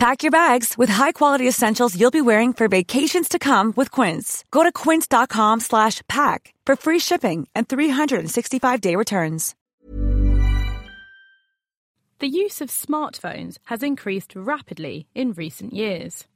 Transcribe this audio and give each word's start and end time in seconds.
Pack 0.00 0.22
your 0.22 0.30
bags 0.30 0.78
with 0.78 0.88
high-quality 0.88 1.46
essentials 1.46 1.94
you'll 1.94 2.10
be 2.10 2.22
wearing 2.22 2.54
for 2.54 2.68
vacations 2.68 3.28
to 3.28 3.38
come 3.38 3.74
with 3.76 3.90
Quince. 3.90 4.46
Go 4.50 4.62
to 4.62 4.72
quince.com 4.72 5.60
slash 5.60 6.00
pack 6.08 6.54
for 6.64 6.74
free 6.74 6.98
shipping 6.98 7.46
and 7.54 7.68
365-day 7.68 8.96
returns. 8.96 9.54
The 12.18 12.28
use 12.28 12.62
of 12.62 12.70
smartphones 12.70 13.58
has 13.64 13.82
increased 13.82 14.32
rapidly 14.34 15.06
in 15.14 15.32
recent 15.32 15.74
years. 15.74 16.26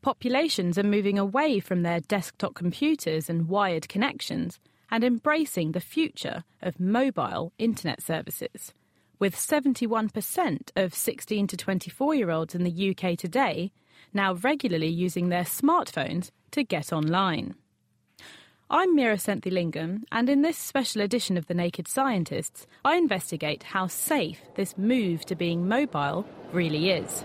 Populations 0.00 0.78
are 0.78 0.82
moving 0.82 1.18
away 1.18 1.60
from 1.60 1.82
their 1.82 2.00
desktop 2.00 2.54
computers 2.54 3.28
and 3.28 3.46
wired 3.46 3.90
connections 3.90 4.58
and 4.90 5.04
embracing 5.04 5.72
the 5.72 5.80
future 5.80 6.44
of 6.62 6.80
mobile 6.80 7.52
internet 7.58 8.00
services. 8.00 8.72
With 9.18 9.36
71% 9.36 10.70
of 10.74 10.94
16 10.94 11.46
to 11.46 11.56
24 11.56 12.14
year 12.14 12.30
olds 12.30 12.54
in 12.54 12.64
the 12.64 12.90
UK 12.90 13.16
today 13.16 13.72
now 14.12 14.34
regularly 14.34 14.88
using 14.88 15.28
their 15.28 15.44
smartphones 15.44 16.30
to 16.52 16.64
get 16.64 16.92
online. 16.92 17.54
I'm 18.70 18.96
Meera 18.96 19.20
Senthilingam, 19.20 20.04
and 20.10 20.30
in 20.30 20.40
this 20.40 20.56
special 20.56 21.02
edition 21.02 21.36
of 21.36 21.46
The 21.46 21.54
Naked 21.54 21.88
Scientists, 21.88 22.66
I 22.84 22.96
investigate 22.96 23.64
how 23.64 23.86
safe 23.86 24.40
this 24.54 24.78
move 24.78 25.26
to 25.26 25.34
being 25.34 25.68
mobile 25.68 26.26
really 26.52 26.90
is. 26.90 27.24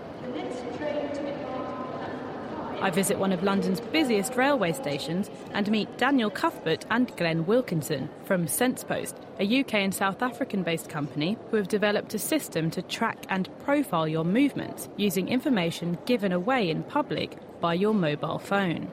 I 2.80 2.90
visit 2.90 3.18
one 3.18 3.32
of 3.32 3.42
London's 3.42 3.80
busiest 3.80 4.36
railway 4.36 4.72
stations 4.72 5.28
and 5.52 5.68
meet 5.68 5.98
Daniel 5.98 6.30
Cuthbert 6.30 6.86
and 6.90 7.14
Glenn 7.16 7.44
Wilkinson 7.44 8.08
from 8.24 8.46
SensePost, 8.46 9.14
a 9.40 9.60
UK 9.60 9.74
and 9.74 9.92
South 9.92 10.22
African 10.22 10.62
based 10.62 10.88
company 10.88 11.36
who 11.50 11.56
have 11.56 11.66
developed 11.66 12.14
a 12.14 12.20
system 12.20 12.70
to 12.70 12.82
track 12.82 13.18
and 13.30 13.48
profile 13.58 14.06
your 14.06 14.24
movements 14.24 14.88
using 14.96 15.28
information 15.28 15.98
given 16.06 16.30
away 16.30 16.70
in 16.70 16.84
public 16.84 17.36
by 17.60 17.74
your 17.74 17.94
mobile 17.94 18.38
phone. 18.38 18.88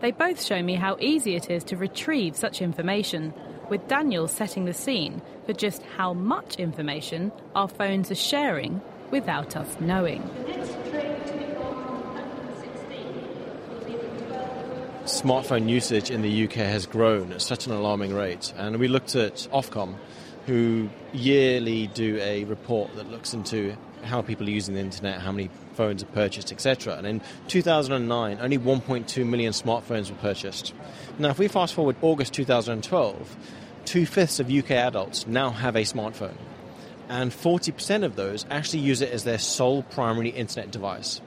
They 0.00 0.10
both 0.10 0.42
show 0.42 0.62
me 0.62 0.76
how 0.76 0.96
easy 0.98 1.34
it 1.34 1.50
is 1.50 1.64
to 1.64 1.76
retrieve 1.76 2.34
such 2.34 2.62
information, 2.62 3.34
with 3.68 3.88
Daniel 3.88 4.26
setting 4.26 4.64
the 4.64 4.72
scene 4.72 5.20
for 5.44 5.52
just 5.52 5.82
how 5.82 6.14
much 6.14 6.56
information 6.56 7.30
our 7.54 7.68
phones 7.68 8.10
are 8.10 8.14
sharing 8.14 8.80
without 9.10 9.54
us 9.54 9.76
knowing. 9.80 10.22
Smartphone 15.08 15.70
usage 15.70 16.10
in 16.10 16.20
the 16.20 16.44
UK 16.44 16.52
has 16.52 16.84
grown 16.84 17.32
at 17.32 17.40
such 17.40 17.66
an 17.66 17.72
alarming 17.72 18.14
rate, 18.14 18.52
and 18.58 18.78
we 18.78 18.88
looked 18.88 19.16
at 19.16 19.48
Ofcom, 19.54 19.94
who 20.44 20.90
yearly 21.14 21.86
do 21.86 22.18
a 22.20 22.44
report 22.44 22.94
that 22.96 23.10
looks 23.10 23.32
into 23.32 23.74
how 24.02 24.20
people 24.20 24.46
are 24.46 24.50
using 24.50 24.74
the 24.74 24.80
internet, 24.80 25.22
how 25.22 25.32
many 25.32 25.48
phones 25.72 26.02
are 26.02 26.06
purchased, 26.08 26.52
etc. 26.52 26.98
And 26.98 27.06
in 27.06 27.22
2009, 27.48 28.38
only 28.38 28.58
1.2 28.58 29.26
million 29.26 29.54
smartphones 29.54 30.10
were 30.10 30.16
purchased. 30.16 30.74
Now, 31.18 31.30
if 31.30 31.38
we 31.38 31.48
fast 31.48 31.72
forward 31.72 31.96
August 32.02 32.34
2012, 32.34 33.36
two 33.86 34.04
fifths 34.04 34.40
of 34.40 34.50
UK 34.50 34.72
adults 34.72 35.26
now 35.26 35.48
have 35.48 35.74
a 35.74 35.84
smartphone, 35.84 36.36
and 37.08 37.32
40% 37.32 38.04
of 38.04 38.14
those 38.14 38.44
actually 38.50 38.80
use 38.80 39.00
it 39.00 39.10
as 39.10 39.24
their 39.24 39.38
sole 39.38 39.84
primary 39.84 40.28
internet 40.28 40.70
device. 40.70 41.22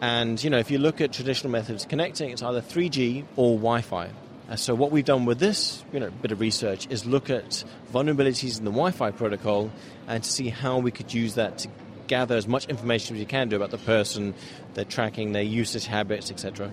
And 0.00 0.42
you 0.42 0.50
know, 0.50 0.58
if 0.58 0.70
you 0.70 0.78
look 0.78 1.00
at 1.00 1.12
traditional 1.12 1.50
methods 1.50 1.84
of 1.84 1.90
connecting, 1.90 2.30
it's 2.30 2.42
either 2.42 2.62
3G 2.62 3.24
or 3.36 3.56
Wi-Fi. 3.56 4.10
Uh, 4.48 4.56
so 4.56 4.74
what 4.74 4.90
we've 4.90 5.04
done 5.04 5.26
with 5.26 5.38
this, 5.38 5.84
you 5.92 6.00
know, 6.00 6.10
bit 6.10 6.32
of 6.32 6.40
research 6.40 6.88
is 6.90 7.06
look 7.06 7.30
at 7.30 7.64
vulnerabilities 7.92 8.58
in 8.58 8.64
the 8.64 8.70
Wi-Fi 8.70 9.10
protocol 9.12 9.70
and 10.08 10.24
to 10.24 10.30
see 10.30 10.48
how 10.48 10.78
we 10.78 10.90
could 10.90 11.14
use 11.14 11.34
that 11.34 11.58
to 11.58 11.68
gather 12.08 12.34
as 12.34 12.48
much 12.48 12.66
information 12.66 13.14
as 13.14 13.20
you 13.20 13.26
can 13.26 13.48
do 13.48 13.54
about 13.54 13.70
the 13.70 13.78
person, 13.78 14.34
their 14.74 14.84
tracking, 14.84 15.32
their 15.32 15.42
usage 15.42 15.86
habits, 15.86 16.32
etc. 16.32 16.72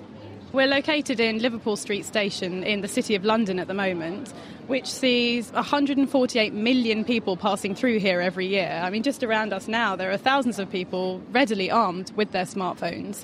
We're 0.58 0.66
located 0.66 1.20
in 1.20 1.38
Liverpool 1.38 1.76
Street 1.76 2.04
Station 2.04 2.64
in 2.64 2.82
the 2.82 2.88
City 2.88 3.14
of 3.14 3.24
London 3.24 3.60
at 3.60 3.68
the 3.68 3.76
moment, 3.76 4.34
which 4.66 4.88
sees 4.88 5.52
148 5.52 6.52
million 6.52 7.06
people 7.06 7.38
passing 7.38 7.76
through 7.76 8.00
here 8.00 8.20
every 8.22 8.48
year. 8.48 8.82
I 8.84 8.90
mean, 8.90 9.04
just 9.04 9.24
around 9.24 9.54
us 9.54 9.68
now, 9.68 9.96
there 9.96 10.10
are 10.10 10.18
thousands 10.18 10.58
of 10.58 10.68
people 10.72 11.22
readily 11.32 11.70
armed 11.70 12.12
with 12.16 12.32
their 12.32 12.46
smartphones. 12.46 13.24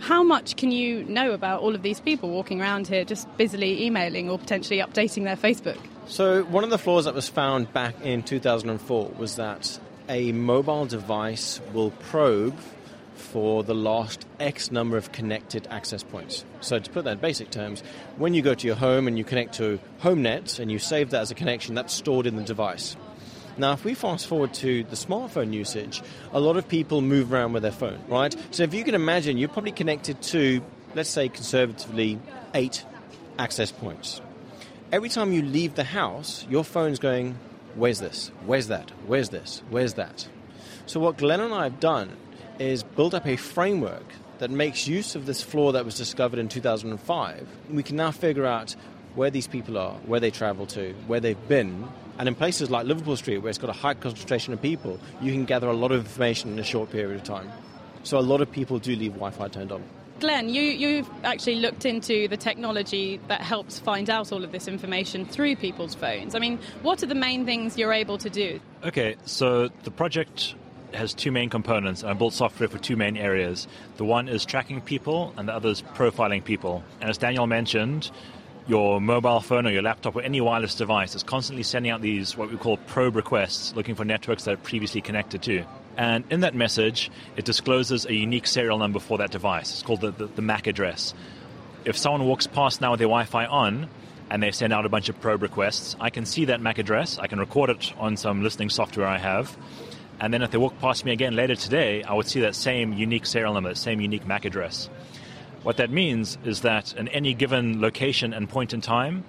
How 0.00 0.24
much 0.24 0.56
can 0.56 0.72
you 0.72 1.04
know 1.04 1.30
about 1.30 1.62
all 1.62 1.76
of 1.76 1.82
these 1.82 2.00
people 2.00 2.30
walking 2.30 2.60
around 2.60 2.88
here 2.88 3.04
just 3.04 3.28
busily 3.36 3.84
emailing 3.84 4.28
or 4.28 4.36
potentially 4.36 4.80
updating 4.80 5.22
their 5.22 5.36
Facebook? 5.36 5.78
So, 6.08 6.42
one 6.42 6.64
of 6.64 6.70
the 6.70 6.78
flaws 6.78 7.04
that 7.04 7.14
was 7.14 7.28
found 7.28 7.72
back 7.72 7.94
in 8.02 8.24
2004 8.24 9.12
was 9.16 9.36
that 9.36 9.78
a 10.08 10.32
mobile 10.32 10.86
device 10.86 11.60
will 11.72 11.92
probe 11.92 12.58
for 13.22 13.62
the 13.62 13.74
last 13.74 14.26
X 14.40 14.70
number 14.70 14.96
of 14.96 15.12
connected 15.12 15.66
access 15.70 16.02
points. 16.02 16.44
So, 16.60 16.78
to 16.78 16.90
put 16.90 17.04
that 17.04 17.12
in 17.12 17.18
basic 17.18 17.50
terms, 17.50 17.82
when 18.16 18.34
you 18.34 18.42
go 18.42 18.54
to 18.54 18.66
your 18.66 18.76
home 18.76 19.06
and 19.08 19.16
you 19.16 19.24
connect 19.24 19.54
to 19.54 19.78
HomeNet 20.02 20.58
and 20.58 20.70
you 20.70 20.78
save 20.78 21.10
that 21.10 21.22
as 21.22 21.30
a 21.30 21.34
connection, 21.34 21.74
that's 21.74 21.94
stored 21.94 22.26
in 22.26 22.36
the 22.36 22.42
device. 22.42 22.96
Now, 23.56 23.72
if 23.72 23.84
we 23.84 23.94
fast 23.94 24.26
forward 24.26 24.54
to 24.54 24.84
the 24.84 24.96
smartphone 24.96 25.52
usage, 25.52 26.02
a 26.32 26.40
lot 26.40 26.56
of 26.56 26.68
people 26.68 27.00
move 27.00 27.32
around 27.32 27.52
with 27.52 27.62
their 27.62 27.72
phone, 27.72 28.00
right? 28.08 28.34
So, 28.50 28.62
if 28.64 28.74
you 28.74 28.84
can 28.84 28.94
imagine, 28.94 29.38
you're 29.38 29.48
probably 29.48 29.72
connected 29.72 30.20
to, 30.22 30.62
let's 30.94 31.10
say, 31.10 31.28
conservatively, 31.28 32.18
eight 32.54 32.84
access 33.38 33.72
points. 33.72 34.20
Every 34.90 35.08
time 35.08 35.32
you 35.32 35.42
leave 35.42 35.74
the 35.74 35.84
house, 35.84 36.46
your 36.50 36.64
phone's 36.64 36.98
going, 36.98 37.38
Where's 37.74 38.00
this? 38.00 38.30
Where's 38.44 38.66
that? 38.68 38.90
Where's 39.06 39.30
this? 39.30 39.62
Where's 39.70 39.94
that? 39.94 40.28
So, 40.84 41.00
what 41.00 41.16
Glenn 41.16 41.40
and 41.40 41.54
I 41.54 41.64
have 41.64 41.80
done 41.80 42.16
is 42.62 42.82
build 42.82 43.14
up 43.14 43.26
a 43.26 43.36
framework 43.36 44.04
that 44.38 44.50
makes 44.50 44.86
use 44.86 45.14
of 45.14 45.26
this 45.26 45.42
flaw 45.42 45.72
that 45.72 45.84
was 45.84 45.96
discovered 45.96 46.38
in 46.38 46.48
2005. 46.48 47.48
We 47.70 47.82
can 47.82 47.96
now 47.96 48.10
figure 48.10 48.46
out 48.46 48.74
where 49.14 49.30
these 49.30 49.46
people 49.46 49.76
are, 49.76 49.94
where 50.06 50.20
they 50.20 50.30
travel 50.30 50.66
to, 50.66 50.94
where 51.06 51.20
they've 51.20 51.48
been. 51.48 51.86
And 52.18 52.28
in 52.28 52.34
places 52.34 52.70
like 52.70 52.86
Liverpool 52.86 53.16
Street, 53.16 53.38
where 53.38 53.50
it's 53.50 53.58
got 53.58 53.70
a 53.70 53.74
high 53.74 53.94
concentration 53.94 54.52
of 54.52 54.62
people, 54.62 54.98
you 55.20 55.32
can 55.32 55.44
gather 55.44 55.68
a 55.68 55.72
lot 55.72 55.92
of 55.92 56.00
information 56.00 56.52
in 56.52 56.58
a 56.58 56.64
short 56.64 56.90
period 56.90 57.16
of 57.16 57.24
time. 57.24 57.50
So 58.04 58.18
a 58.18 58.20
lot 58.20 58.40
of 58.40 58.50
people 58.50 58.78
do 58.78 58.94
leave 58.96 59.12
Wi 59.12 59.30
Fi 59.30 59.48
turned 59.48 59.72
on. 59.72 59.82
Glenn, 60.20 60.48
you, 60.48 60.62
you've 60.62 61.10
actually 61.24 61.56
looked 61.56 61.84
into 61.84 62.28
the 62.28 62.36
technology 62.36 63.18
that 63.26 63.40
helps 63.40 63.80
find 63.80 64.08
out 64.08 64.30
all 64.30 64.44
of 64.44 64.52
this 64.52 64.68
information 64.68 65.26
through 65.26 65.56
people's 65.56 65.96
phones. 65.96 66.36
I 66.36 66.38
mean, 66.38 66.60
what 66.82 67.02
are 67.02 67.06
the 67.06 67.16
main 67.16 67.44
things 67.44 67.76
you're 67.76 67.92
able 67.92 68.18
to 68.18 68.30
do? 68.30 68.60
Okay, 68.84 69.16
so 69.24 69.68
the 69.82 69.90
project 69.90 70.54
has 70.94 71.14
two 71.14 71.32
main 71.32 71.50
components, 71.50 72.02
and 72.02 72.10
I 72.10 72.14
built 72.14 72.32
software 72.34 72.68
for 72.68 72.78
two 72.78 72.96
main 72.96 73.16
areas. 73.16 73.66
The 73.96 74.04
one 74.04 74.28
is 74.28 74.44
tracking 74.44 74.80
people, 74.80 75.32
and 75.36 75.48
the 75.48 75.54
other 75.54 75.68
is 75.68 75.82
profiling 75.82 76.44
people. 76.44 76.82
And 77.00 77.10
as 77.10 77.18
Daniel 77.18 77.46
mentioned, 77.46 78.10
your 78.66 79.00
mobile 79.00 79.40
phone 79.40 79.66
or 79.66 79.70
your 79.70 79.82
laptop 79.82 80.14
or 80.14 80.22
any 80.22 80.40
wireless 80.40 80.74
device 80.74 81.14
is 81.14 81.22
constantly 81.22 81.62
sending 81.62 81.90
out 81.90 82.00
these 82.00 82.36
what 82.36 82.50
we 82.50 82.56
call 82.56 82.76
probe 82.76 83.16
requests, 83.16 83.74
looking 83.74 83.94
for 83.94 84.04
networks 84.04 84.44
that 84.44 84.54
are 84.54 84.58
previously 84.58 85.00
connected 85.00 85.42
to. 85.42 85.64
And 85.96 86.24
in 86.30 86.40
that 86.40 86.54
message, 86.54 87.10
it 87.36 87.44
discloses 87.44 88.06
a 88.06 88.14
unique 88.14 88.46
serial 88.46 88.78
number 88.78 88.98
for 88.98 89.18
that 89.18 89.30
device. 89.30 89.72
It's 89.72 89.82
called 89.82 90.00
the, 90.00 90.12
the, 90.12 90.26
the 90.26 90.42
MAC 90.42 90.66
address. 90.66 91.12
If 91.84 91.98
someone 91.98 92.26
walks 92.26 92.46
past 92.46 92.80
now 92.80 92.92
with 92.92 92.98
their 92.98 93.08
Wi 93.08 93.24
Fi 93.24 93.46
on, 93.46 93.88
and 94.30 94.42
they 94.42 94.50
send 94.50 94.72
out 94.72 94.86
a 94.86 94.88
bunch 94.88 95.10
of 95.10 95.20
probe 95.20 95.42
requests, 95.42 95.94
I 96.00 96.08
can 96.08 96.24
see 96.24 96.46
that 96.46 96.60
MAC 96.60 96.78
address. 96.78 97.18
I 97.18 97.26
can 97.26 97.38
record 97.38 97.68
it 97.68 97.92
on 97.98 98.16
some 98.16 98.42
listening 98.42 98.70
software 98.70 99.06
I 99.06 99.18
have. 99.18 99.54
And 100.22 100.32
then 100.32 100.40
if 100.42 100.52
they 100.52 100.58
walk 100.58 100.78
past 100.78 101.04
me 101.04 101.10
again 101.10 101.34
later 101.34 101.56
today, 101.56 102.04
I 102.04 102.14
would 102.14 102.28
see 102.28 102.42
that 102.42 102.54
same 102.54 102.92
unique 102.92 103.26
serial 103.26 103.54
number, 103.54 103.74
same 103.74 104.00
unique 104.00 104.24
MAC 104.24 104.44
address. 104.44 104.88
What 105.64 105.78
that 105.78 105.90
means 105.90 106.38
is 106.44 106.60
that 106.60 106.94
in 106.94 107.08
any 107.08 107.34
given 107.34 107.80
location 107.80 108.32
and 108.32 108.48
point 108.48 108.72
in 108.72 108.80
time, 108.80 109.24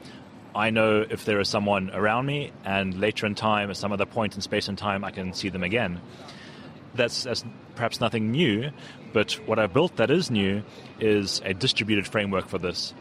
I 0.54 0.70
know 0.70 1.04
if 1.10 1.26
there 1.26 1.40
is 1.40 1.50
someone 1.50 1.90
around 1.90 2.28
me, 2.28 2.52
and 2.64 2.94
later 2.94 3.26
in 3.26 3.34
time, 3.34 3.72
at 3.72 3.78
some 3.78 3.92
other 3.92 4.06
point 4.06 4.36
in 4.36 4.42
space 4.42 4.68
and 4.68 4.78
time, 4.78 5.04
I 5.04 5.10
can 5.10 5.34
see 5.34 5.50
them 5.50 5.64
again. 5.64 6.00
That's, 6.94 7.24
that's 7.24 7.44
perhaps 7.74 8.00
nothing 8.00 8.30
new, 8.30 8.70
but 9.14 9.32
what 9.48 9.58
I've 9.58 9.74
built 9.74 9.96
that 9.96 10.12
is 10.12 10.30
new 10.30 10.62
is 11.00 11.42
a 11.44 11.56
distributed 11.56 12.06
framework 12.06 12.48
for 12.48 12.60
this. 12.60 12.94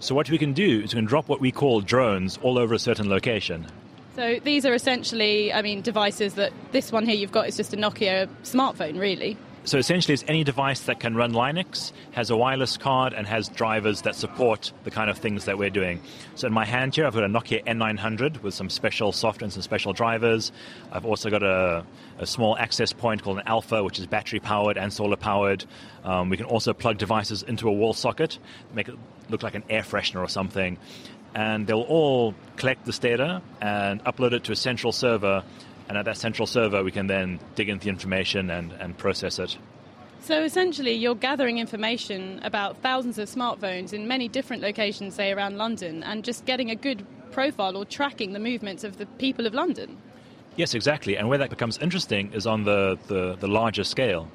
So, 0.00 0.16
what 0.16 0.28
we 0.28 0.38
can 0.38 0.52
do 0.52 0.80
is 0.80 0.94
we 0.94 0.98
can 0.98 1.04
drop 1.04 1.28
what 1.28 1.40
we 1.40 1.52
call 1.52 1.80
drones 1.80 2.40
all 2.42 2.58
over 2.58 2.74
a 2.74 2.78
certain 2.80 3.08
location. 3.08 3.68
So 4.16 4.40
these 4.42 4.66
are 4.66 4.74
essentially, 4.74 5.52
I 5.52 5.62
mean, 5.62 5.82
devices 5.82 6.34
that 6.34 6.52
this 6.72 6.90
one 6.90 7.06
here 7.06 7.14
you've 7.14 7.32
got 7.32 7.48
is 7.48 7.56
just 7.56 7.72
a 7.72 7.76
Nokia 7.76 8.28
smartphone, 8.42 8.98
really. 8.98 9.36
So 9.64 9.76
essentially, 9.76 10.14
it's 10.14 10.24
any 10.26 10.42
device 10.42 10.80
that 10.80 11.00
can 11.00 11.14
run 11.14 11.32
Linux, 11.32 11.92
has 12.12 12.30
a 12.30 12.36
wireless 12.36 12.78
card, 12.78 13.12
and 13.12 13.26
has 13.26 13.48
drivers 13.50 14.02
that 14.02 14.14
support 14.14 14.72
the 14.84 14.90
kind 14.90 15.10
of 15.10 15.18
things 15.18 15.44
that 15.44 15.58
we're 15.58 15.70
doing. 15.70 16.00
So 16.34 16.46
in 16.46 16.52
my 16.52 16.64
hand 16.64 16.96
here, 16.96 17.06
I've 17.06 17.12
got 17.12 17.24
a 17.24 17.28
Nokia 17.28 17.62
N900 17.66 18.42
with 18.42 18.54
some 18.54 18.70
special 18.70 19.12
software 19.12 19.44
and 19.44 19.52
some 19.52 19.60
special 19.60 19.92
drivers. 19.92 20.50
I've 20.90 21.04
also 21.04 21.28
got 21.28 21.42
a, 21.42 21.84
a 22.18 22.26
small 22.26 22.56
access 22.56 22.94
point 22.94 23.22
called 23.22 23.38
an 23.38 23.46
Alfa, 23.46 23.84
which 23.84 23.98
is 23.98 24.06
battery 24.06 24.40
powered 24.40 24.78
and 24.78 24.90
solar 24.90 25.16
powered. 25.16 25.66
Um, 26.04 26.30
we 26.30 26.38
can 26.38 26.46
also 26.46 26.72
plug 26.72 26.96
devices 26.96 27.42
into 27.42 27.68
a 27.68 27.72
wall 27.72 27.92
socket, 27.92 28.38
make 28.72 28.88
it 28.88 28.96
look 29.28 29.42
like 29.42 29.54
an 29.54 29.64
air 29.68 29.82
freshener 29.82 30.20
or 30.20 30.28
something. 30.28 30.78
And 31.34 31.66
they'll 31.66 31.80
all 31.80 32.34
collect 32.56 32.84
this 32.86 32.98
data 32.98 33.40
and 33.60 34.02
upload 34.04 34.32
it 34.32 34.44
to 34.44 34.52
a 34.52 34.56
central 34.56 34.92
server 34.92 35.44
and 35.90 35.98
at 35.98 36.04
that 36.04 36.18
central 36.18 36.46
server, 36.46 36.84
we 36.84 36.92
can 36.92 37.08
then 37.08 37.40
dig 37.56 37.68
into 37.68 37.82
the 37.86 37.90
information 37.90 38.48
and, 38.48 38.70
and 38.74 38.96
process 38.96 39.40
it. 39.40 39.58
So 40.20 40.44
essentially, 40.44 40.92
you're 40.92 41.16
gathering 41.16 41.58
information 41.58 42.38
about 42.44 42.76
thousands 42.76 43.18
of 43.18 43.28
smartphones 43.28 43.92
in 43.92 44.06
many 44.06 44.28
different 44.28 44.62
locations, 44.62 45.16
say 45.16 45.32
around 45.32 45.58
London, 45.58 46.04
and 46.04 46.22
just 46.22 46.46
getting 46.46 46.70
a 46.70 46.76
good 46.76 47.04
profile 47.32 47.76
or 47.76 47.84
tracking 47.84 48.34
the 48.34 48.38
movements 48.38 48.84
of 48.84 48.98
the 48.98 49.06
people 49.18 49.48
of 49.48 49.54
London. 49.54 49.96
Yes, 50.54 50.74
exactly. 50.74 51.16
And 51.16 51.28
where 51.28 51.38
that 51.38 51.50
becomes 51.50 51.76
interesting 51.78 52.32
is 52.34 52.46
on 52.46 52.62
the, 52.62 52.96
the, 53.08 53.34
the 53.34 53.48
larger 53.48 53.82
scale. 53.82 54.30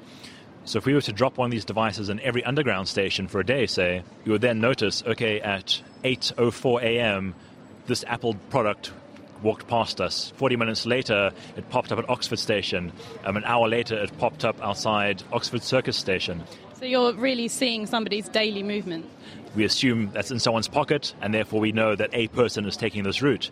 So 0.66 0.78
if 0.78 0.84
we 0.84 0.94
were 0.94 1.00
to 1.02 1.12
drop 1.12 1.38
one 1.38 1.46
of 1.46 1.52
these 1.52 1.64
devices 1.64 2.08
in 2.08 2.18
every 2.20 2.44
underground 2.44 2.88
station 2.88 3.28
for 3.28 3.38
a 3.38 3.46
day, 3.46 3.66
say, 3.66 4.02
you 4.24 4.32
would 4.32 4.40
then 4.40 4.60
notice, 4.60 5.00
okay, 5.06 5.40
at 5.40 5.80
8.04 6.02 6.82
a.m., 6.82 7.36
this 7.86 8.04
Apple 8.08 8.34
product 8.50 8.90
walked 9.46 9.68
past 9.68 10.00
us. 10.00 10.32
40 10.36 10.56
minutes 10.56 10.84
later, 10.84 11.30
it 11.56 11.70
popped 11.70 11.92
up 11.92 11.98
at 12.00 12.10
Oxford 12.10 12.38
Station. 12.38 12.92
Um, 13.24 13.36
an 13.36 13.44
hour 13.44 13.68
later, 13.68 13.96
it 13.96 14.18
popped 14.18 14.44
up 14.44 14.60
outside 14.60 15.22
Oxford 15.32 15.62
Circus 15.62 15.96
Station. 15.96 16.42
So 16.78 16.84
you're 16.84 17.14
really 17.14 17.48
seeing 17.48 17.86
somebody's 17.86 18.28
daily 18.28 18.62
movement? 18.62 19.08
We 19.54 19.64
assume 19.64 20.10
that's 20.12 20.30
in 20.30 20.40
someone's 20.40 20.68
pocket, 20.68 21.14
and 21.22 21.32
therefore 21.32 21.60
we 21.60 21.72
know 21.72 21.94
that 21.94 22.10
a 22.12 22.26
person 22.28 22.66
is 22.66 22.76
taking 22.76 23.04
this 23.04 23.22
route. 23.22 23.50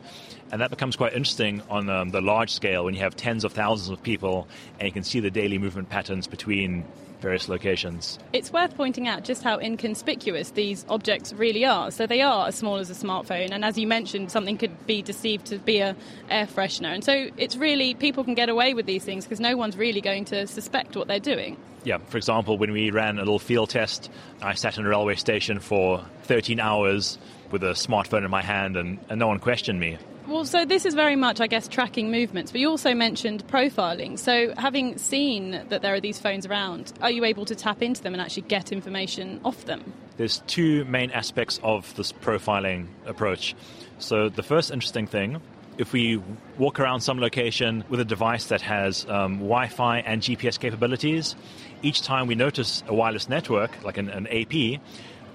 And 0.53 0.61
that 0.61 0.69
becomes 0.69 0.97
quite 0.97 1.15
interesting 1.15 1.63
on 1.71 1.89
um, 1.89 2.11
the 2.11 2.21
large 2.21 2.51
scale 2.51 2.85
when 2.85 2.95
you 2.95 3.01
have 3.01 3.17
tens 3.17 3.45
of 3.45 3.53
thousands 3.53 3.89
of 3.89 4.03
people 4.03 4.47
and 4.79 4.87
you 4.87 4.93
can 4.93 5.05
see 5.05 5.21
the 5.21 5.31
daily 5.31 5.59
movement 5.59 5.89
patterns 5.89 6.27
between 6.27 6.85
various 7.25 7.49
locations. 7.49 8.19
It's 8.33 8.53
worth 8.53 8.77
pointing 8.77 9.09
out 9.09 9.25
just 9.25 9.43
how 9.43 9.59
inconspicuous 9.59 10.51
these 10.51 10.85
objects 10.89 11.33
really 11.33 11.65
are. 11.65 11.91
So 11.91 12.07
they 12.07 12.21
are 12.21 12.49
as 12.49 12.55
small 12.55 12.77
as 12.77 12.91
a 12.91 12.95
smartphone, 12.95 13.51
and 13.51 13.65
as 13.65 13.79
you 13.79 13.87
mentioned, 13.87 14.31
something 14.31 14.59
could 14.59 14.87
be 14.87 15.01
deceived 15.01 15.47
to 15.47 15.59
be 15.59 15.79
a 15.79 15.97
air 16.29 16.47
freshener. 16.47 16.93
And 16.93 17.03
so 17.03 17.31
it's 17.39 17.57
really 17.57 17.95
people 17.95 18.25
can 18.25 18.35
get 18.35 18.51
away 18.51 18.75
with 18.75 18.85
these 18.85 19.05
things 19.05 19.25
because 19.25 19.41
no 19.41 19.57
one's 19.57 19.77
really 19.77 20.03
going 20.03 20.27
to 20.27 20.47
suspect 20.47 20.97
what 20.97 21.09
they're 21.09 21.19
doing. 21.19 21.57
Yeah, 21.83 21.99
for 21.99 22.19
example, 22.19 22.59
when 22.59 22.73
we 22.73 22.91
ran 22.91 23.17
a 23.17 23.21
little 23.21 23.39
field 23.39 23.71
test, 23.71 24.11
I 24.43 24.55
sat 24.55 24.79
in 24.79 24.85
a 24.85 24.89
railway 24.89 25.17
station 25.17 25.61
for 25.61 26.05
13 26.25 26.61
hours 26.61 27.19
with 27.55 27.63
a 27.63 27.71
smartphone 27.71 28.25
in 28.25 28.31
my 28.33 28.43
hand, 28.43 28.77
and, 28.77 28.99
and 29.09 29.21
no 29.21 29.29
one 29.29 29.39
questioned 29.39 29.79
me. 29.79 29.97
Well, 30.27 30.45
so 30.45 30.65
this 30.65 30.85
is 30.85 30.95
very 30.95 31.15
much, 31.15 31.41
I 31.41 31.47
guess, 31.47 31.69
tracking 31.69 32.11
movements, 32.11 32.51
but 32.51 32.61
you 32.61 32.69
also 32.69 32.95
mentioned 32.95 33.47
profiling. 33.47 34.19
So, 34.19 34.53
having 34.57 34.99
seen 34.99 35.63
that 35.69 35.81
there 35.81 35.95
are 35.95 36.01
these 36.01 36.19
phones 36.19 36.47
around, 36.47 36.93
are 37.01 37.13
you 37.13 37.25
able 37.25 37.45
to 37.45 37.55
tap 37.55 37.81
into 37.81 38.03
them 38.03 38.13
and 38.13 38.21
actually 38.21 38.43
get 38.43 38.73
information 38.73 39.41
off 39.45 39.67
them? 39.67 39.93
There's 40.17 40.43
two 40.49 40.85
main 40.87 41.13
aspects 41.13 41.61
of 41.63 41.95
this 41.95 42.11
profiling 42.11 42.89
approach. 43.07 43.55
So, 43.99 44.29
the 44.29 44.43
first 44.43 44.73
interesting 44.73 45.07
thing 45.07 45.41
if 45.77 45.93
we 45.93 46.23
walk 46.59 46.79
around 46.79 47.01
some 47.01 47.19
location 47.19 47.85
with 47.89 48.01
a 48.01 48.05
device 48.05 48.47
that 48.47 48.63
has 48.63 49.05
um, 49.09 49.39
Wi 49.39 49.69
Fi 49.69 49.99
and 49.99 50.23
GPS 50.23 50.59
capabilities, 50.59 51.35
each 51.83 52.03
time 52.03 52.27
we 52.27 52.35
notice 52.35 52.83
a 52.87 52.95
wireless 52.95 53.29
network, 53.29 53.83
like 53.83 53.99
an, 53.99 54.09
an 54.09 54.27
AP, 54.29 54.81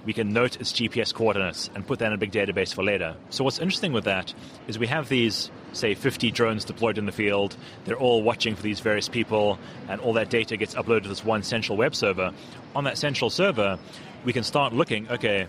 we 0.04 0.12
can 0.12 0.32
note 0.32 0.60
its 0.60 0.72
GPS 0.72 1.12
coordinates 1.12 1.70
and 1.74 1.86
put 1.86 1.98
that 1.98 2.06
in 2.06 2.12
a 2.12 2.18
big 2.18 2.32
database 2.32 2.74
for 2.74 2.82
later. 2.82 3.16
So 3.30 3.44
what's 3.44 3.58
interesting 3.58 3.92
with 3.92 4.04
that 4.04 4.32
is 4.66 4.78
we 4.78 4.86
have 4.86 5.08
these, 5.08 5.50
say, 5.72 5.94
50 5.94 6.30
drones 6.30 6.64
deployed 6.64 6.98
in 6.98 7.06
the 7.06 7.12
field. 7.12 7.56
They're 7.84 7.98
all 7.98 8.22
watching 8.22 8.56
for 8.56 8.62
these 8.62 8.80
various 8.80 9.08
people, 9.08 9.58
and 9.88 10.00
all 10.00 10.14
that 10.14 10.30
data 10.30 10.56
gets 10.56 10.74
uploaded 10.74 11.02
to 11.02 11.08
this 11.08 11.24
one 11.24 11.42
central 11.42 11.76
web 11.76 11.94
server. 11.94 12.32
On 12.74 12.84
that 12.84 12.98
central 12.98 13.30
server, 13.30 13.78
we 14.24 14.32
can 14.32 14.44
start 14.44 14.72
looking, 14.72 15.10
okay, 15.10 15.46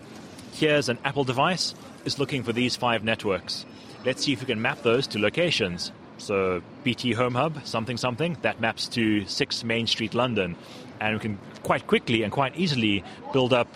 here's 0.52 0.88
an 0.88 0.98
Apple 1.04 1.24
device, 1.24 1.74
it's 2.04 2.18
looking 2.18 2.42
for 2.42 2.52
these 2.52 2.76
five 2.76 3.04
networks. 3.04 3.64
Let's 4.04 4.24
see 4.24 4.32
if 4.32 4.40
we 4.40 4.46
can 4.46 4.60
map 4.60 4.82
those 4.82 5.06
to 5.08 5.18
locations. 5.18 5.92
So 6.18 6.62
BT 6.84 7.12
Home 7.12 7.34
Hub, 7.34 7.64
something 7.64 7.96
something, 7.96 8.36
that 8.42 8.60
maps 8.60 8.88
to 8.88 9.26
6 9.26 9.64
Main 9.64 9.86
Street, 9.86 10.14
London. 10.14 10.56
And 11.00 11.14
we 11.14 11.20
can 11.20 11.38
quite 11.62 11.86
quickly 11.86 12.22
and 12.22 12.32
quite 12.32 12.56
easily 12.56 13.02
build 13.32 13.52
up 13.52 13.68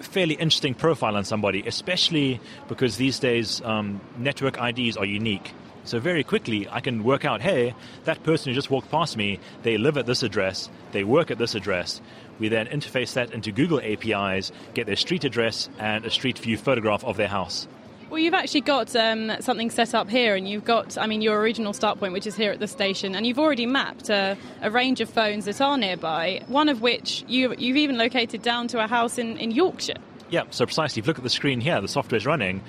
fairly 0.00 0.34
interesting 0.34 0.74
profile 0.74 1.16
on 1.16 1.24
somebody, 1.24 1.62
especially 1.66 2.40
because 2.68 2.96
these 2.96 3.18
days 3.18 3.60
um, 3.62 4.00
network 4.18 4.58
IDs 4.60 4.96
are 4.96 5.04
unique. 5.04 5.52
So 5.86 6.00
very 6.00 6.24
quickly, 6.24 6.66
I 6.70 6.80
can 6.80 7.04
work 7.04 7.26
out, 7.26 7.42
hey, 7.42 7.74
that 8.04 8.22
person 8.22 8.50
who 8.50 8.54
just 8.54 8.70
walked 8.70 8.90
past 8.90 9.18
me, 9.18 9.38
they 9.64 9.76
live 9.76 9.98
at 9.98 10.06
this 10.06 10.22
address, 10.22 10.70
they 10.92 11.04
work 11.04 11.30
at 11.30 11.36
this 11.36 11.54
address. 11.54 12.00
We 12.38 12.48
then 12.48 12.66
interface 12.66 13.12
that 13.14 13.32
into 13.32 13.52
Google 13.52 13.80
APIs, 13.80 14.50
get 14.72 14.86
their 14.86 14.96
street 14.96 15.24
address 15.24 15.68
and 15.78 16.04
a 16.06 16.10
street 16.10 16.38
view 16.38 16.56
photograph 16.56 17.04
of 17.04 17.18
their 17.18 17.28
house. 17.28 17.68
Well, 18.10 18.18
you've 18.18 18.34
actually 18.34 18.60
got 18.60 18.94
um, 18.94 19.32
something 19.40 19.70
set 19.70 19.94
up 19.94 20.08
here, 20.08 20.34
and 20.34 20.48
you've 20.48 20.64
got, 20.64 20.96
I 20.98 21.06
mean, 21.06 21.22
your 21.22 21.40
original 21.40 21.72
start 21.72 21.98
point, 21.98 22.12
which 22.12 22.26
is 22.26 22.36
here 22.36 22.52
at 22.52 22.60
the 22.60 22.68
station, 22.68 23.14
and 23.14 23.26
you've 23.26 23.38
already 23.38 23.66
mapped 23.66 24.08
a, 24.08 24.36
a 24.62 24.70
range 24.70 25.00
of 25.00 25.08
phones 25.08 25.46
that 25.46 25.60
are 25.60 25.76
nearby, 25.78 26.42
one 26.46 26.68
of 26.68 26.80
which 26.80 27.24
you, 27.28 27.50
have 27.50 27.60
even 27.60 27.98
located 27.98 28.42
down 28.42 28.68
to 28.68 28.82
a 28.82 28.86
house 28.86 29.18
in, 29.18 29.36
in 29.38 29.50
Yorkshire. 29.50 29.96
Yeah, 30.30 30.44
so 30.50 30.66
precisely. 30.66 31.00
If 31.00 31.06
you 31.06 31.10
look 31.10 31.18
at 31.18 31.24
the 31.24 31.30
screen 31.30 31.60
here, 31.60 31.80
the 31.80 31.88
software 31.88 32.16
is 32.16 32.26
running. 32.26 32.62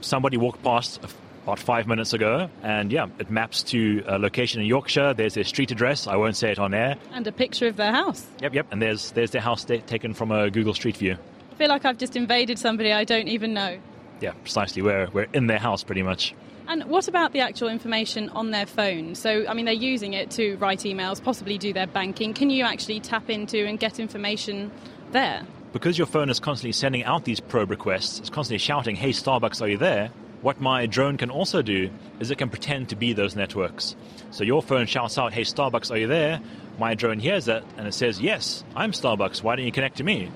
Somebody 0.00 0.36
walked 0.36 0.62
past 0.62 1.00
about 1.42 1.58
five 1.58 1.86
minutes 1.86 2.12
ago, 2.12 2.48
and 2.62 2.92
yeah, 2.92 3.06
it 3.18 3.30
maps 3.30 3.62
to 3.64 4.02
a 4.06 4.18
location 4.18 4.60
in 4.60 4.66
Yorkshire. 4.66 5.14
There's 5.14 5.34
their 5.34 5.44
street 5.44 5.70
address. 5.70 6.06
I 6.06 6.16
won't 6.16 6.36
say 6.36 6.52
it 6.52 6.58
on 6.58 6.74
air. 6.74 6.96
And 7.12 7.26
a 7.26 7.32
picture 7.32 7.66
of 7.66 7.76
their 7.76 7.92
house. 7.92 8.26
Yep, 8.40 8.54
yep. 8.54 8.66
And 8.70 8.80
there's 8.80 9.12
there's 9.12 9.30
their 9.30 9.42
house 9.42 9.64
taken 9.64 10.14
from 10.14 10.30
a 10.30 10.50
Google 10.50 10.74
Street 10.74 10.96
View. 10.96 11.16
I 11.50 11.54
feel 11.54 11.68
like 11.68 11.84
I've 11.84 11.98
just 11.98 12.16
invaded 12.16 12.58
somebody 12.58 12.92
I 12.92 13.04
don't 13.04 13.28
even 13.28 13.52
know. 13.54 13.78
Yeah, 14.20 14.32
precisely. 14.32 14.82
We're 14.82 15.08
we're 15.12 15.28
in 15.32 15.46
their 15.46 15.58
house 15.58 15.82
pretty 15.82 16.02
much. 16.02 16.34
And 16.68 16.84
what 16.84 17.08
about 17.08 17.32
the 17.32 17.40
actual 17.40 17.68
information 17.68 18.28
on 18.28 18.52
their 18.52 18.64
phone? 18.64 19.16
So, 19.16 19.44
I 19.48 19.54
mean, 19.54 19.64
they're 19.64 19.74
using 19.74 20.12
it 20.12 20.30
to 20.32 20.56
write 20.58 20.80
emails, 20.80 21.20
possibly 21.20 21.58
do 21.58 21.72
their 21.72 21.88
banking. 21.88 22.32
Can 22.32 22.48
you 22.48 22.64
actually 22.64 23.00
tap 23.00 23.28
into 23.28 23.66
and 23.66 23.76
get 23.76 23.98
information 23.98 24.70
there? 25.10 25.44
Because 25.72 25.98
your 25.98 26.06
phone 26.06 26.30
is 26.30 26.38
constantly 26.38 26.70
sending 26.70 27.02
out 27.02 27.24
these 27.24 27.40
probe 27.40 27.70
requests, 27.70 28.20
it's 28.20 28.30
constantly 28.30 28.58
shouting, 28.58 28.94
hey, 28.94 29.10
Starbucks, 29.10 29.60
are 29.60 29.68
you 29.68 29.78
there? 29.78 30.10
What 30.42 30.60
my 30.60 30.86
drone 30.86 31.16
can 31.16 31.30
also 31.30 31.60
do 31.60 31.90
is 32.20 32.30
it 32.30 32.38
can 32.38 32.50
pretend 32.50 32.88
to 32.90 32.96
be 32.96 33.12
those 33.14 33.34
networks. 33.34 33.96
So 34.30 34.44
your 34.44 34.62
phone 34.62 34.86
shouts 34.86 35.18
out, 35.18 35.32
hey, 35.32 35.42
Starbucks, 35.42 35.90
are 35.90 35.98
you 35.98 36.06
there? 36.06 36.40
My 36.78 36.94
drone 36.94 37.18
hears 37.18 37.46
that 37.46 37.64
and 37.76 37.86
it 37.88 37.94
says, 37.94 38.20
yes, 38.20 38.64
I'm 38.76 38.92
Starbucks. 38.92 39.42
Why 39.42 39.56
don't 39.56 39.66
you 39.66 39.72
connect 39.72 39.96
to 39.98 40.04
me? 40.04 40.30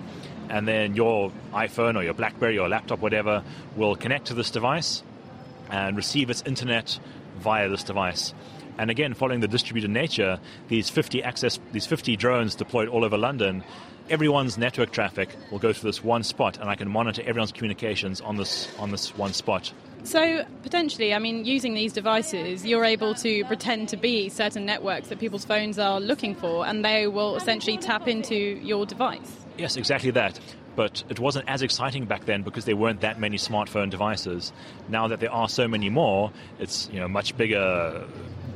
And 0.48 0.68
then 0.68 0.94
your 0.94 1.32
iPhone 1.52 1.96
or 1.96 2.02
your 2.02 2.14
Blackberry 2.14 2.58
or 2.58 2.68
laptop, 2.68 3.00
whatever, 3.00 3.42
will 3.76 3.96
connect 3.96 4.26
to 4.26 4.34
this 4.34 4.50
device 4.50 5.02
and 5.70 5.96
receive 5.96 6.30
its 6.30 6.42
internet 6.42 6.98
via 7.38 7.68
this 7.68 7.82
device. 7.82 8.34
And 8.78 8.90
again, 8.90 9.14
following 9.14 9.40
the 9.40 9.48
distributed 9.48 9.90
nature, 9.90 10.40
these 10.68 10.90
50 10.90 11.22
access, 11.22 11.60
these 11.72 11.86
50 11.86 12.16
drones 12.16 12.54
deployed 12.54 12.88
all 12.88 13.04
over 13.04 13.16
London, 13.16 13.62
everyone's 14.10 14.58
network 14.58 14.90
traffic 14.90 15.34
will 15.50 15.58
go 15.58 15.72
to 15.72 15.82
this 15.82 16.02
one 16.02 16.22
spot, 16.22 16.58
and 16.58 16.68
I 16.68 16.74
can 16.74 16.90
monitor 16.90 17.22
everyone's 17.24 17.52
communications 17.52 18.20
on 18.20 18.36
this 18.36 18.68
on 18.78 18.90
this 18.90 19.16
one 19.16 19.32
spot. 19.32 19.72
So 20.02 20.44
potentially, 20.62 21.14
I 21.14 21.18
mean, 21.18 21.46
using 21.46 21.72
these 21.72 21.92
devices, 21.92 22.66
you're 22.66 22.84
able 22.84 23.14
to 23.16 23.44
pretend 23.44 23.88
to 23.88 23.96
be 23.96 24.28
certain 24.28 24.66
networks 24.66 25.08
that 25.08 25.18
people's 25.18 25.46
phones 25.46 25.78
are 25.78 25.98
looking 25.98 26.34
for, 26.34 26.66
and 26.66 26.84
they 26.84 27.06
will 27.06 27.36
essentially 27.36 27.78
tap 27.78 28.06
into 28.06 28.34
your 28.34 28.84
device. 28.84 29.43
Yes, 29.56 29.76
exactly 29.76 30.10
that 30.12 30.38
but 30.76 31.04
it 31.08 31.20
wasn't 31.20 31.48
as 31.48 31.62
exciting 31.62 32.04
back 32.04 32.24
then 32.24 32.42
because 32.42 32.64
there 32.64 32.76
weren't 32.76 33.00
that 33.02 33.20
many 33.20 33.36
smartphone 33.36 33.90
devices. 33.90 34.52
Now 34.88 35.08
that 35.08 35.20
there 35.20 35.32
are 35.32 35.48
so 35.48 35.68
many 35.68 35.90
more, 35.90 36.32
it's 36.58 36.88
you 36.92 37.00
know 37.00 37.08
much 37.08 37.36
bigger 37.36 38.04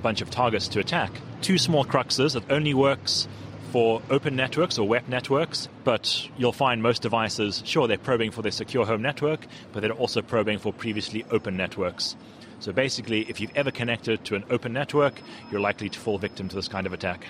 bunch 0.03 0.21
of 0.21 0.31
targets 0.31 0.69
to 0.69 0.81
attack. 0.81 1.13
Two 1.43 1.59
small 1.59 1.85
cruxes 1.85 2.35
that 2.35 2.51
only 2.51 2.75
works 2.75 3.29
for 3.73 4.01
open 4.11 4.35
networks 4.35 4.79
or 4.79 4.89
WEP 4.89 5.09
networks, 5.09 5.69
but 5.85 6.27
you'll 6.39 6.53
find 6.53 6.83
most 6.83 7.03
devices, 7.03 7.63
sure, 7.67 7.87
they're 7.87 7.99
probing 7.99 8.31
for 8.31 8.41
their 8.41 8.53
secure 8.53 8.87
home 8.87 9.03
network, 9.03 9.47
but 9.73 9.81
they're 9.81 9.93
also 9.93 10.23
probing 10.23 10.59
for 10.59 10.73
previously 10.73 11.25
open 11.31 11.57
networks. 11.57 12.17
So 12.61 12.73
basically, 12.73 13.29
if 13.29 13.41
you've 13.41 13.55
ever 13.55 13.71
connected 13.71 14.25
to 14.27 14.37
an 14.37 14.45
open 14.51 14.73
network, 14.73 15.21
you're 15.51 15.61
likely 15.61 15.91
to 15.91 15.99
fall 15.99 16.19
victim 16.19 16.49
to 16.49 16.57
this 16.57 16.69
kind 16.69 16.87
of 16.87 16.93
attack. 16.93 17.27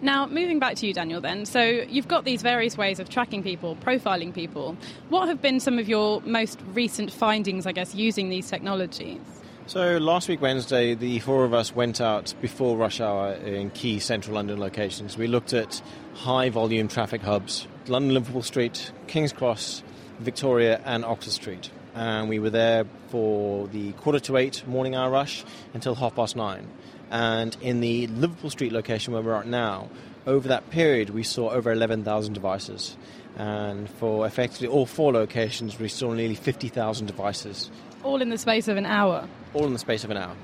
Now, 0.00 0.26
moving 0.26 0.58
back 0.58 0.76
to 0.76 0.86
you, 0.86 0.94
Daniel, 0.94 1.20
then. 1.20 1.46
So, 1.46 1.62
you've 1.62 2.08
got 2.08 2.24
these 2.24 2.42
various 2.42 2.76
ways 2.76 2.98
of 3.00 3.08
tracking 3.08 3.42
people, 3.42 3.76
profiling 3.76 4.34
people. 4.34 4.76
What 5.08 5.28
have 5.28 5.40
been 5.40 5.60
some 5.60 5.78
of 5.78 5.88
your 5.88 6.20
most 6.22 6.58
recent 6.72 7.12
findings, 7.12 7.66
I 7.66 7.72
guess, 7.72 7.94
using 7.94 8.28
these 8.28 8.48
technologies? 8.48 9.20
So 9.66 9.96
last 9.96 10.28
week, 10.28 10.42
Wednesday, 10.42 10.94
the 10.94 11.20
four 11.20 11.46
of 11.46 11.54
us 11.54 11.74
went 11.74 11.98
out 11.98 12.34
before 12.42 12.76
rush 12.76 13.00
hour 13.00 13.32
in 13.32 13.70
key 13.70 13.98
central 13.98 14.34
London 14.34 14.60
locations. 14.60 15.16
We 15.16 15.26
looked 15.26 15.54
at 15.54 15.80
high 16.12 16.50
volume 16.50 16.86
traffic 16.86 17.22
hubs 17.22 17.66
London 17.86 18.12
Liverpool 18.12 18.42
Street, 18.42 18.92
King's 19.06 19.32
Cross, 19.32 19.82
Victoria, 20.18 20.82
and 20.84 21.02
Oxford 21.02 21.32
Street. 21.32 21.70
And 21.94 22.28
we 22.28 22.38
were 22.40 22.50
there 22.50 22.84
for 23.08 23.66
the 23.68 23.92
quarter 23.92 24.20
to 24.20 24.36
eight 24.36 24.66
morning 24.66 24.94
hour 24.94 25.10
rush 25.10 25.46
until 25.72 25.94
half 25.94 26.14
past 26.14 26.36
nine. 26.36 26.68
And 27.14 27.56
in 27.60 27.78
the 27.78 28.08
Liverpool 28.08 28.50
Street 28.50 28.72
location 28.72 29.12
where 29.12 29.22
we're 29.22 29.36
at 29.36 29.46
now, 29.46 29.88
over 30.26 30.48
that 30.48 30.68
period, 30.70 31.10
we 31.10 31.22
saw 31.22 31.50
over 31.50 31.70
11,000 31.70 32.32
devices. 32.32 32.96
And 33.36 33.88
for 33.88 34.26
effectively 34.26 34.66
all 34.66 34.84
four 34.84 35.12
locations, 35.12 35.78
we 35.78 35.86
saw 35.86 36.12
nearly 36.12 36.34
50,000 36.34 37.06
devices. 37.06 37.70
All 38.02 38.20
in 38.20 38.30
the 38.30 38.36
space 38.36 38.66
of 38.66 38.76
an 38.76 38.84
hour? 38.84 39.28
All 39.52 39.64
in 39.64 39.72
the 39.72 39.78
space 39.78 40.02
of 40.02 40.10
an 40.10 40.16
hour. 40.16 40.34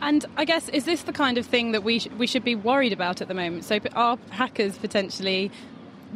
And 0.00 0.24
I 0.36 0.44
guess, 0.44 0.68
is 0.68 0.84
this 0.84 1.02
the 1.02 1.12
kind 1.12 1.36
of 1.36 1.44
thing 1.44 1.72
that 1.72 1.82
we, 1.82 1.98
sh- 1.98 2.08
we 2.16 2.28
should 2.28 2.44
be 2.44 2.54
worried 2.54 2.92
about 2.92 3.20
at 3.20 3.26
the 3.26 3.34
moment? 3.34 3.64
So, 3.64 3.80
are 3.92 4.18
hackers 4.30 4.78
potentially 4.78 5.50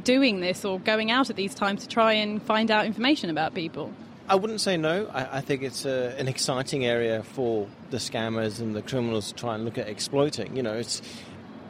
doing 0.04 0.38
this 0.38 0.64
or 0.64 0.78
going 0.78 1.11
out 1.11 1.28
at 1.28 1.35
these 1.35 1.57
times 1.57 1.83
to 1.83 1.88
try 1.88 2.12
and 2.12 2.40
find 2.40 2.71
out 2.71 2.87
information 2.87 3.30
about 3.30 3.54
people? 3.54 3.92
I 4.30 4.37
wouldn't 4.37 4.60
say 4.60 4.76
no. 4.76 5.10
I, 5.12 5.38
I 5.38 5.40
think 5.40 5.64
it's 5.64 5.84
a, 5.84 6.14
an 6.16 6.28
exciting 6.28 6.87
area 6.87 7.25
for 7.25 7.66
the 7.90 7.96
scammers 7.96 8.60
and 8.60 8.76
the 8.76 8.82
criminals 8.82 9.32
to 9.32 9.34
try 9.34 9.56
and 9.56 9.64
look 9.64 9.76
at 9.76 9.88
exploiting. 9.88 10.56
You 10.56 10.62
know, 10.62 10.75
it's 10.75 11.02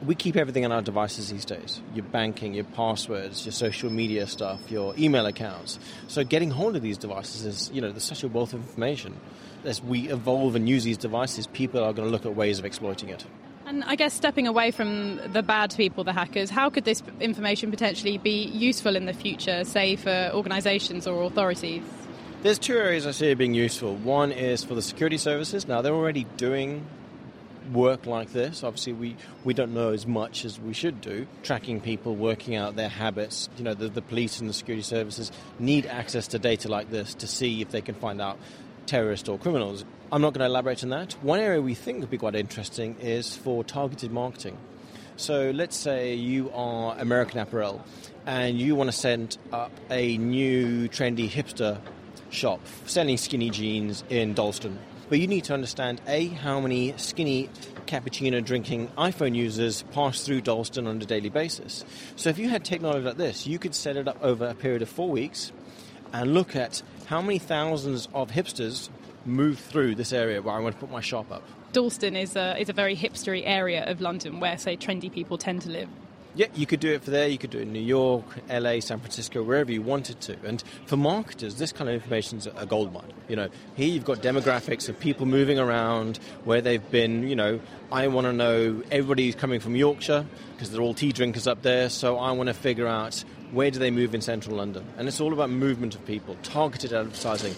we 0.04 0.14
keep 0.14 0.36
everything 0.36 0.66
on 0.66 0.70
our 0.70 0.82
devices 0.82 1.30
these 1.30 1.46
days 1.46 1.80
your 1.94 2.04
banking, 2.04 2.52
your 2.52 2.64
passwords, 2.64 3.46
your 3.46 3.52
social 3.52 3.88
media 3.88 4.26
stuff, 4.26 4.70
your 4.70 4.94
email 4.98 5.24
accounts. 5.24 5.78
So 6.06 6.22
getting 6.22 6.50
hold 6.50 6.76
of 6.76 6.82
these 6.82 6.98
devices 6.98 7.46
is, 7.46 7.70
you 7.72 7.80
know, 7.80 7.92
there's 7.92 8.04
such 8.04 8.24
a 8.24 8.28
wealth 8.28 8.52
of 8.52 8.60
information. 8.60 9.18
As 9.64 9.82
we 9.82 10.10
evolve 10.10 10.54
and 10.54 10.68
use 10.68 10.84
these 10.84 10.98
devices, 10.98 11.46
people 11.46 11.82
are 11.82 11.94
going 11.94 12.08
to 12.08 12.12
look 12.12 12.26
at 12.26 12.36
ways 12.36 12.58
of 12.58 12.66
exploiting 12.66 13.08
it. 13.08 13.24
And 13.64 13.84
I 13.84 13.94
guess 13.94 14.12
stepping 14.12 14.46
away 14.46 14.70
from 14.70 15.18
the 15.32 15.42
bad 15.42 15.74
people, 15.74 16.04
the 16.04 16.12
hackers, 16.12 16.50
how 16.50 16.68
could 16.68 16.84
this 16.84 17.02
information 17.20 17.70
potentially 17.70 18.18
be 18.18 18.44
useful 18.48 18.96
in 18.96 19.06
the 19.06 19.14
future, 19.14 19.64
say 19.64 19.96
for 19.96 20.30
organisations 20.34 21.06
or 21.06 21.22
authorities? 21.22 21.82
There's 22.42 22.58
two 22.58 22.74
areas 22.74 23.06
I 23.06 23.10
see 23.10 23.30
it 23.30 23.36
being 23.36 23.52
useful. 23.52 23.96
One 23.96 24.32
is 24.32 24.64
for 24.64 24.74
the 24.74 24.80
security 24.80 25.18
services. 25.18 25.68
Now, 25.68 25.82
they're 25.82 25.92
already 25.92 26.24
doing 26.38 26.86
work 27.70 28.06
like 28.06 28.32
this. 28.32 28.64
Obviously, 28.64 28.94
we, 28.94 29.16
we 29.44 29.52
don't 29.52 29.74
know 29.74 29.92
as 29.92 30.06
much 30.06 30.46
as 30.46 30.58
we 30.58 30.72
should 30.72 31.02
do. 31.02 31.26
Tracking 31.42 31.82
people, 31.82 32.16
working 32.16 32.56
out 32.56 32.76
their 32.76 32.88
habits. 32.88 33.50
You 33.58 33.64
know, 33.64 33.74
the, 33.74 33.90
the 33.90 34.00
police 34.00 34.40
and 34.40 34.48
the 34.48 34.54
security 34.54 34.82
services 34.82 35.30
need 35.58 35.84
access 35.84 36.28
to 36.28 36.38
data 36.38 36.68
like 36.68 36.88
this 36.88 37.12
to 37.16 37.26
see 37.26 37.60
if 37.60 37.72
they 37.72 37.82
can 37.82 37.94
find 37.94 38.22
out 38.22 38.38
terrorists 38.86 39.28
or 39.28 39.38
criminals. 39.38 39.84
I'm 40.10 40.22
not 40.22 40.32
going 40.32 40.40
to 40.40 40.46
elaborate 40.46 40.82
on 40.82 40.88
that. 40.88 41.12
One 41.22 41.40
area 41.40 41.60
we 41.60 41.74
think 41.74 42.00
would 42.00 42.08
be 42.08 42.16
quite 42.16 42.34
interesting 42.34 42.96
is 43.00 43.36
for 43.36 43.62
targeted 43.64 44.12
marketing. 44.12 44.56
So 45.16 45.50
let's 45.50 45.76
say 45.76 46.14
you 46.14 46.50
are 46.54 46.96
American 46.98 47.38
Apparel 47.38 47.84
and 48.24 48.58
you 48.58 48.76
want 48.76 48.88
to 48.88 48.96
send 48.96 49.36
up 49.52 49.72
a 49.90 50.16
new 50.16 50.88
trendy 50.88 51.28
hipster 51.28 51.78
shop 52.30 52.60
selling 52.86 53.16
skinny 53.16 53.50
jeans 53.50 54.04
in 54.08 54.34
Dalston 54.34 54.78
but 55.10 55.18
you 55.18 55.26
need 55.26 55.42
to 55.44 55.54
understand 55.54 56.00
A, 56.06 56.28
how 56.28 56.60
many 56.60 56.94
skinny 56.96 57.50
cappuccino 57.86 58.42
drinking 58.42 58.86
iPhone 58.96 59.34
users 59.34 59.82
pass 59.90 60.22
through 60.22 60.40
Dalston 60.42 60.86
on 60.86 61.02
a 61.02 61.04
daily 61.04 61.28
basis. 61.28 61.84
So 62.14 62.30
if 62.30 62.38
you 62.38 62.48
had 62.48 62.64
technology 62.64 63.04
like 63.04 63.16
this, 63.16 63.44
you 63.44 63.58
could 63.58 63.74
set 63.74 63.96
it 63.96 64.06
up 64.06 64.22
over 64.22 64.46
a 64.46 64.54
period 64.54 64.82
of 64.82 64.88
four 64.88 65.08
weeks 65.08 65.50
and 66.12 66.32
look 66.32 66.54
at 66.54 66.80
how 67.06 67.20
many 67.20 67.40
thousands 67.40 68.08
of 68.14 68.30
hipsters 68.30 68.88
move 69.26 69.58
through 69.58 69.96
this 69.96 70.12
area 70.12 70.40
where 70.40 70.54
I 70.54 70.60
want 70.60 70.76
to 70.76 70.80
put 70.80 70.92
my 70.92 71.00
shop 71.00 71.32
up. 71.32 71.42
Dalston 71.72 72.14
is 72.14 72.36
a, 72.36 72.56
is 72.60 72.68
a 72.68 72.72
very 72.72 72.94
hipstery 72.94 73.42
area 73.44 73.84
of 73.90 74.00
London 74.00 74.38
where, 74.38 74.58
say, 74.58 74.76
trendy 74.76 75.12
people 75.12 75.38
tend 75.38 75.62
to 75.62 75.70
live. 75.70 75.88
Yeah, 76.36 76.46
you 76.54 76.64
could 76.64 76.78
do 76.78 76.92
it 76.92 77.02
for 77.02 77.10
there. 77.10 77.26
You 77.26 77.38
could 77.38 77.50
do 77.50 77.58
it 77.58 77.62
in 77.62 77.72
New 77.72 77.80
York, 77.80 78.24
LA, 78.48 78.78
San 78.78 79.00
Francisco, 79.00 79.42
wherever 79.42 79.72
you 79.72 79.82
wanted 79.82 80.20
to. 80.22 80.36
And 80.44 80.62
for 80.86 80.96
marketers, 80.96 81.56
this 81.56 81.72
kind 81.72 81.90
of 81.90 81.94
information 81.94 82.38
is 82.38 82.46
a 82.46 82.66
gold 82.66 82.92
mine. 82.92 83.12
You 83.28 83.34
know, 83.34 83.48
here 83.74 83.88
you've 83.88 84.04
got 84.04 84.18
demographics 84.18 84.88
of 84.88 84.98
people 85.00 85.26
moving 85.26 85.58
around, 85.58 86.18
where 86.44 86.60
they've 86.60 86.90
been. 86.90 87.28
You 87.28 87.34
know, 87.34 87.60
I 87.90 88.06
want 88.06 88.26
to 88.26 88.32
know 88.32 88.80
everybody's 88.92 89.34
coming 89.34 89.58
from 89.58 89.74
Yorkshire 89.74 90.24
because 90.52 90.70
they're 90.70 90.80
all 90.80 90.94
tea 90.94 91.10
drinkers 91.10 91.48
up 91.48 91.62
there. 91.62 91.88
So 91.88 92.16
I 92.16 92.30
want 92.30 92.46
to 92.46 92.54
figure 92.54 92.86
out 92.86 93.24
where 93.50 93.72
do 93.72 93.80
they 93.80 93.90
move 93.90 94.14
in 94.14 94.20
central 94.20 94.56
London, 94.56 94.86
and 94.96 95.08
it's 95.08 95.20
all 95.20 95.32
about 95.32 95.50
movement 95.50 95.96
of 95.96 96.06
people, 96.06 96.36
targeted 96.44 96.92
advertising. 96.92 97.54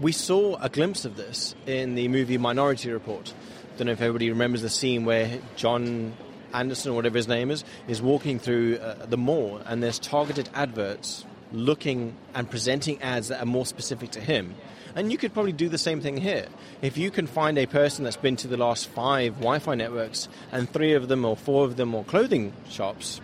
We 0.00 0.10
saw 0.10 0.56
a 0.60 0.68
glimpse 0.68 1.04
of 1.04 1.16
this 1.16 1.54
in 1.66 1.94
the 1.94 2.08
movie 2.08 2.36
Minority 2.36 2.90
Report. 2.90 3.32
Don't 3.78 3.86
know 3.86 3.92
if 3.92 4.00
everybody 4.00 4.30
remembers 4.30 4.62
the 4.62 4.70
scene 4.70 5.04
where 5.04 5.38
John 5.54 6.14
Anderson, 6.52 6.94
whatever 6.94 7.16
his 7.16 7.28
name 7.28 7.50
is, 7.50 7.64
is 7.88 8.00
walking 8.00 8.38
through 8.38 8.78
uh, 8.78 9.06
the 9.06 9.16
mall 9.16 9.60
and 9.66 9.82
there's 9.82 9.98
targeted 9.98 10.48
adverts 10.54 11.24
looking 11.52 12.14
and 12.34 12.50
presenting 12.50 13.00
ads 13.02 13.28
that 13.28 13.40
are 13.40 13.46
more 13.46 13.66
specific 13.66 14.10
to 14.10 14.20
him. 14.20 14.54
And 14.94 15.12
you 15.12 15.18
could 15.18 15.34
probably 15.34 15.52
do 15.52 15.68
the 15.68 15.78
same 15.78 16.00
thing 16.00 16.16
here. 16.16 16.46
If 16.80 16.96
you 16.96 17.10
can 17.10 17.26
find 17.26 17.58
a 17.58 17.66
person 17.66 18.04
that's 18.04 18.16
been 18.16 18.36
to 18.36 18.48
the 18.48 18.56
last 18.56 18.88
five 18.88 19.34
Wi 19.34 19.58
Fi 19.58 19.74
networks 19.74 20.28
and 20.52 20.70
three 20.70 20.94
of 20.94 21.08
them 21.08 21.24
or 21.24 21.36
four 21.36 21.64
of 21.64 21.76
them 21.76 21.94
are 21.94 22.04
clothing 22.04 22.52
shops, 22.70 23.20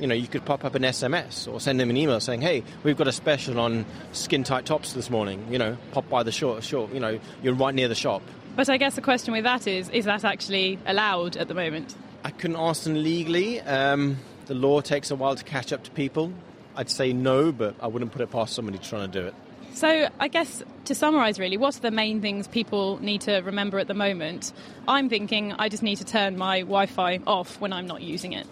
you 0.00 0.08
know, 0.08 0.14
you 0.14 0.26
could 0.26 0.44
pop 0.44 0.64
up 0.64 0.74
an 0.74 0.82
SMS 0.82 1.50
or 1.50 1.60
send 1.60 1.78
them 1.78 1.88
an 1.88 1.96
email 1.96 2.18
saying, 2.18 2.40
hey, 2.40 2.64
we've 2.82 2.96
got 2.96 3.06
a 3.06 3.12
special 3.12 3.60
on 3.60 3.86
skin 4.12 4.42
tight 4.42 4.66
tops 4.66 4.92
this 4.92 5.08
morning. 5.08 5.46
You 5.50 5.58
know, 5.58 5.76
pop 5.92 6.08
by 6.08 6.24
the 6.24 6.32
shop, 6.32 6.62
shop. 6.62 6.92
You 6.92 7.00
know, 7.00 7.20
you're 7.42 7.54
right 7.54 7.74
near 7.74 7.86
the 7.86 7.94
shop. 7.94 8.22
But 8.56 8.68
I 8.68 8.76
guess 8.76 8.96
the 8.96 9.02
question 9.02 9.32
with 9.32 9.44
that 9.44 9.66
is, 9.66 9.88
is 9.90 10.04
that 10.04 10.24
actually 10.24 10.78
allowed 10.86 11.36
at 11.36 11.48
the 11.48 11.54
moment? 11.54 11.94
I 12.24 12.30
couldn't 12.30 12.56
ask 12.56 12.84
them 12.84 12.94
legally. 12.94 13.60
Um, 13.60 14.16
the 14.46 14.54
law 14.54 14.80
takes 14.80 15.10
a 15.10 15.14
while 15.14 15.36
to 15.36 15.44
catch 15.44 15.74
up 15.74 15.84
to 15.84 15.90
people. 15.90 16.32
I'd 16.74 16.88
say 16.88 17.12
no, 17.12 17.52
but 17.52 17.76
I 17.80 17.86
wouldn't 17.86 18.12
put 18.12 18.22
it 18.22 18.30
past 18.30 18.54
somebody 18.54 18.78
trying 18.78 19.10
to 19.10 19.20
do 19.20 19.26
it. 19.26 19.34
So, 19.74 20.08
I 20.18 20.28
guess 20.28 20.62
to 20.86 20.94
summarise, 20.94 21.38
really, 21.38 21.58
what's 21.58 21.80
the 21.80 21.90
main 21.90 22.22
things 22.22 22.48
people 22.48 22.98
need 23.02 23.20
to 23.22 23.40
remember 23.40 23.78
at 23.78 23.88
the 23.88 23.94
moment? 23.94 24.54
I'm 24.88 25.10
thinking 25.10 25.52
I 25.52 25.68
just 25.68 25.82
need 25.82 25.96
to 25.96 26.04
turn 26.04 26.38
my 26.38 26.60
Wi 26.60 26.86
Fi 26.86 27.20
off 27.26 27.60
when 27.60 27.74
I'm 27.74 27.86
not 27.86 28.00
using 28.00 28.32
it. 28.32 28.46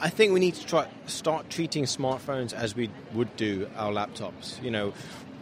I 0.00 0.08
think 0.08 0.32
we 0.32 0.38
need 0.38 0.54
to 0.54 0.64
try 0.64 0.86
start 1.06 1.50
treating 1.50 1.84
smartphones 1.84 2.52
as 2.52 2.76
we 2.76 2.90
would 3.12 3.34
do 3.36 3.68
our 3.76 3.90
laptops. 3.90 4.62
You 4.62 4.70
know, 4.70 4.92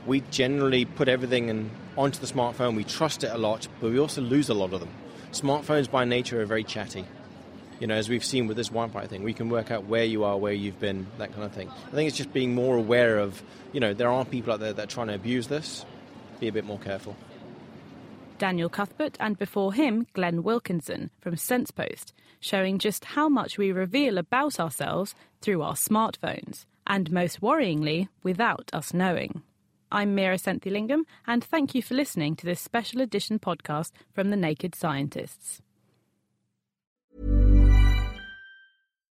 we 0.06 0.20
generally 0.30 0.86
put 0.86 1.08
everything 1.08 1.50
in, 1.50 1.70
onto 1.98 2.18
the 2.18 2.26
smartphone. 2.26 2.76
We 2.76 2.84
trust 2.84 3.24
it 3.24 3.30
a 3.32 3.38
lot, 3.38 3.68
but 3.80 3.90
we 3.90 3.98
also 3.98 4.22
lose 4.22 4.48
a 4.48 4.54
lot 4.54 4.72
of 4.72 4.80
them. 4.80 4.90
Smartphones 5.32 5.90
by 5.90 6.04
nature 6.04 6.40
are 6.40 6.46
very 6.46 6.64
chatty 6.64 7.04
you 7.80 7.86
know, 7.86 7.94
as 7.94 8.08
we've 8.08 8.24
seen 8.24 8.46
with 8.46 8.56
this 8.56 8.68
Wi-Fi 8.68 9.06
thing, 9.06 9.22
we 9.22 9.32
can 9.32 9.48
work 9.48 9.70
out 9.70 9.84
where 9.84 10.04
you 10.04 10.24
are, 10.24 10.36
where 10.36 10.52
you've 10.52 10.78
been, 10.78 11.06
that 11.18 11.32
kind 11.32 11.44
of 11.44 11.52
thing. 11.52 11.70
I 11.88 11.90
think 11.90 12.08
it's 12.08 12.16
just 12.16 12.32
being 12.32 12.54
more 12.54 12.76
aware 12.76 13.18
of, 13.18 13.42
you 13.72 13.80
know, 13.80 13.94
there 13.94 14.10
are 14.10 14.24
people 14.24 14.52
out 14.52 14.60
there 14.60 14.72
that 14.72 14.84
are 14.84 14.94
trying 14.94 15.08
to 15.08 15.14
abuse 15.14 15.48
this. 15.48 15.84
Be 16.40 16.48
a 16.48 16.52
bit 16.52 16.64
more 16.64 16.78
careful. 16.78 17.16
Daniel 18.38 18.68
Cuthbert 18.68 19.16
and 19.20 19.38
before 19.38 19.72
him, 19.72 20.06
Glenn 20.12 20.42
Wilkinson 20.42 21.10
from 21.20 21.36
SensePost, 21.36 22.12
showing 22.40 22.78
just 22.78 23.04
how 23.04 23.28
much 23.28 23.58
we 23.58 23.72
reveal 23.72 24.18
about 24.18 24.58
ourselves 24.58 25.14
through 25.40 25.62
our 25.62 25.74
smartphones, 25.74 26.66
and 26.86 27.10
most 27.12 27.40
worryingly, 27.40 28.08
without 28.22 28.70
us 28.72 28.92
knowing. 28.92 29.42
I'm 29.92 30.16
Meera 30.16 30.40
Senthilingam, 30.40 31.02
and 31.26 31.44
thank 31.44 31.74
you 31.74 31.82
for 31.82 31.94
listening 31.94 32.34
to 32.36 32.46
this 32.46 32.60
special 32.60 33.00
edition 33.00 33.38
podcast 33.38 33.92
from 34.12 34.30
the 34.30 34.36
Naked 34.36 34.74
Scientists. 34.74 35.62